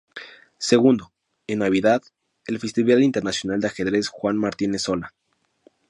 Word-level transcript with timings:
Segundo, 0.57 1.13
en 1.45 1.59
Navidad, 1.59 2.01
el 2.47 2.57
Festival 2.57 3.03
Internacional 3.03 3.59
de 3.59 3.67
Ajedrez 3.67 4.07
Juan 4.07 4.35
Martínez 4.35 4.81
Sola. 4.81 5.13